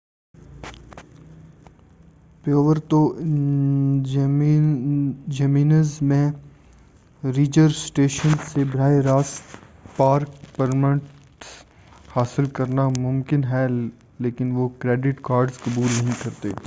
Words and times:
Puerto 2.43 2.99
Jimenez 5.27 5.97
میں 6.01 6.31
ranger 7.23 7.65
station 7.65 8.29
سے 8.53 8.63
براہِ 8.63 8.99
راست 8.99 9.57
پارک 9.97 10.55
پرمٹس 10.55 11.47
حاصل 12.15 12.45
کرنا 12.45 12.87
مُمکن 12.97 13.43
ہے 13.43 13.67
مگر 13.67 14.51
وہ 14.51 14.69
کریڈٹ 14.79 15.21
کارڈز 15.21 15.59
قبول 15.59 15.87
نہیں 15.97 16.23
کرتے 16.23 16.51